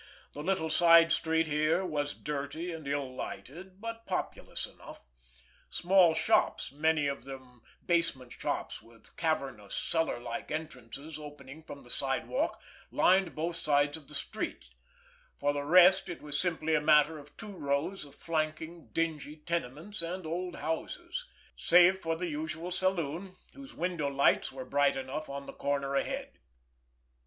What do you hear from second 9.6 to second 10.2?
cellar